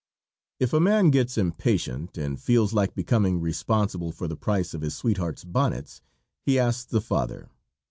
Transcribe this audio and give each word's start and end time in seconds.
If 0.59 0.73
a 0.73 0.79
man 0.79 1.11
gets 1.11 1.37
impatient 1.37 2.17
and 2.17 2.41
feels 2.41 2.73
like 2.73 2.95
becoming 2.95 3.39
responsible 3.39 4.11
for 4.11 4.27
the 4.27 4.35
price 4.35 4.73
of 4.73 4.81
his 4.81 4.95
sweetheart's 4.95 5.43
bonnets, 5.43 6.01
he 6.41 6.57
asks 6.57 6.85
the 6.85 7.01
father. 7.01 7.51